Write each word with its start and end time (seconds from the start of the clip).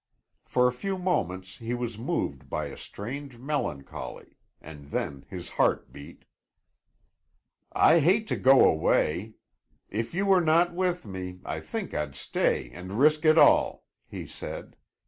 For 0.45 0.67
a 0.67 0.71
few 0.71 0.97
moments 0.97 1.57
he 1.57 1.75
was 1.75 1.99
moved 1.99 2.49
by 2.49 2.65
a 2.65 2.75
strange 2.75 3.37
melancholy, 3.37 4.35
and 4.59 4.85
then 4.89 5.25
his 5.29 5.47
heart 5.47 5.93
beat. 5.93 6.25
"I 7.71 7.99
hate 7.99 8.25
to 8.29 8.35
go 8.35 8.67
away. 8.67 9.35
If 9.91 10.15
you 10.15 10.25
were 10.25 10.41
not 10.41 10.73
with 10.73 11.05
me, 11.05 11.39
I 11.45 11.59
think 11.59 11.93
I'd 11.93 12.15
stay 12.15 12.71
and 12.71 12.93
risk 12.93 13.25
it 13.25 13.37
all," 13.37 13.85
he 14.07 14.25
said. 14.25 14.75